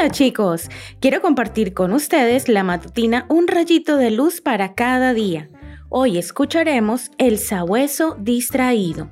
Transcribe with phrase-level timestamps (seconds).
[0.00, 0.68] Hola chicos,
[1.00, 5.48] quiero compartir con ustedes la matutina Un rayito de luz para cada día.
[5.88, 9.10] Hoy escucharemos El sabueso distraído.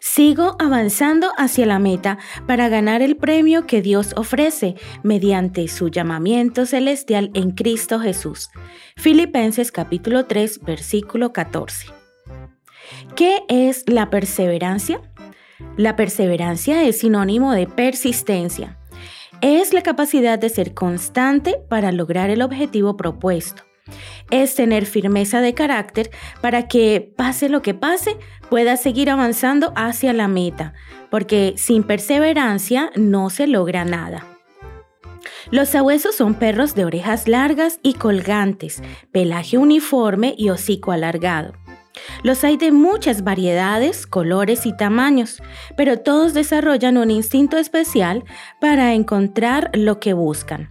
[0.00, 6.64] Sigo avanzando hacia la meta para ganar el premio que Dios ofrece mediante su llamamiento
[6.64, 8.48] celestial en Cristo Jesús.
[8.96, 11.88] Filipenses capítulo 3 versículo 14.
[13.14, 15.02] ¿Qué es la perseverancia?
[15.76, 18.77] La perseverancia es sinónimo de persistencia.
[19.40, 23.62] Es la capacidad de ser constante para lograr el objetivo propuesto.
[24.30, 26.10] Es tener firmeza de carácter
[26.40, 28.16] para que, pase lo que pase,
[28.50, 30.74] pueda seguir avanzando hacia la meta,
[31.10, 34.26] porque sin perseverancia no se logra nada.
[35.50, 41.54] Los sabuesos son perros de orejas largas y colgantes, pelaje uniforme y hocico alargado.
[42.22, 45.42] Los hay de muchas variedades, colores y tamaños,
[45.76, 48.24] pero todos desarrollan un instinto especial
[48.60, 50.70] para encontrar lo que buscan.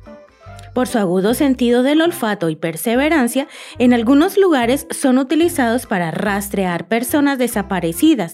[0.77, 3.47] Por su agudo sentido del olfato y perseverancia,
[3.79, 8.33] en algunos lugares son utilizados para rastrear personas desaparecidas,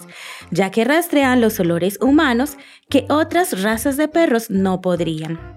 [0.52, 2.58] ya que rastrean los olores humanos
[2.89, 5.53] que otras razas de perros no podrían.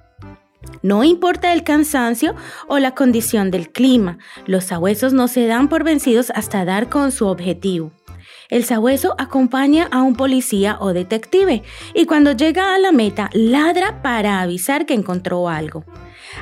[0.86, 2.36] No importa el cansancio
[2.68, 7.10] o la condición del clima, los sabuesos no se dan por vencidos hasta dar con
[7.10, 7.90] su objetivo.
[8.50, 14.00] El sabueso acompaña a un policía o detective y cuando llega a la meta ladra
[14.00, 15.84] para avisar que encontró algo.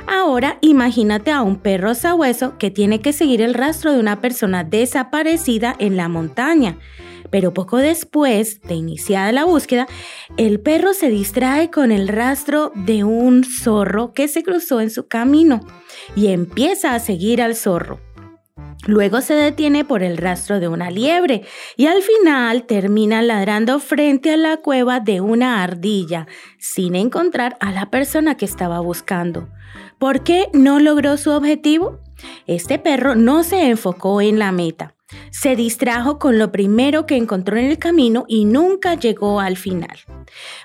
[0.07, 4.63] Ahora imagínate a un perro sabueso que tiene que seguir el rastro de una persona
[4.63, 6.77] desaparecida en la montaña.
[7.31, 9.87] Pero poco después de iniciada la búsqueda,
[10.37, 15.07] el perro se distrae con el rastro de un zorro que se cruzó en su
[15.07, 15.61] camino
[16.15, 17.99] y empieza a seguir al zorro.
[18.87, 21.43] Luego se detiene por el rastro de una liebre
[21.75, 26.27] y al final termina ladrando frente a la cueva de una ardilla,
[26.59, 29.49] sin encontrar a la persona que estaba buscando.
[29.99, 31.99] ¿Por qué no logró su objetivo?
[32.47, 34.95] Este perro no se enfocó en la meta.
[35.31, 39.97] Se distrajo con lo primero que encontró en el camino y nunca llegó al final.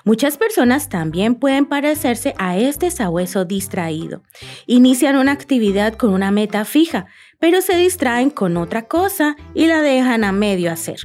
[0.03, 4.23] Muchas personas también pueden parecerse a este sabueso distraído.
[4.65, 7.07] Inician una actividad con una meta fija,
[7.39, 10.99] pero se distraen con otra cosa y la dejan a medio hacer.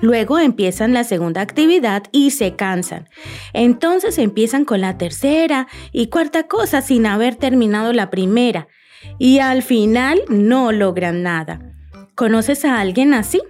[0.00, 3.08] Luego empiezan la segunda actividad y se cansan.
[3.52, 8.68] Entonces empiezan con la tercera y cuarta cosa sin haber terminado la primera.
[9.18, 11.60] Y al final no logran nada.
[12.14, 13.40] ¿Conoces a alguien así?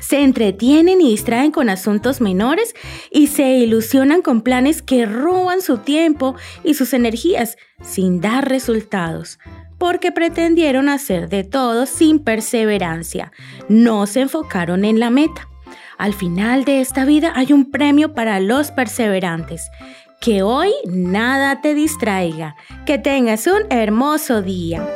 [0.00, 2.74] Se entretienen y distraen con asuntos menores
[3.10, 6.34] y se ilusionan con planes que roban su tiempo
[6.64, 9.38] y sus energías sin dar resultados,
[9.80, 13.32] porque pretendieron hacer de todo sin perseverancia.
[13.70, 15.48] No se enfocaron en la meta.
[15.96, 19.70] Al final de esta vida hay un premio para los perseverantes.
[20.20, 22.56] Que hoy nada te distraiga.
[22.84, 24.86] Que tengas un hermoso día.